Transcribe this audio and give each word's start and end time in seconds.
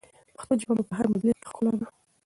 پښتو 0.35 0.53
ژبه 0.61 0.73
مو 0.77 0.83
په 0.89 0.93
هر 0.99 1.05
مجلس 1.13 1.35
کې 1.41 1.49
ښکلا 1.51 1.73
ده. 1.79 1.87